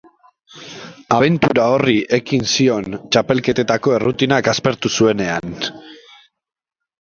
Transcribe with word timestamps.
Abentura 1.17 1.65
horri 1.73 1.93
ekin 2.17 2.47
zion 2.53 2.97
txapelketetako 3.17 3.95
errutinak 3.99 4.51
aspertu 4.55 4.93
zuenean. 4.97 5.55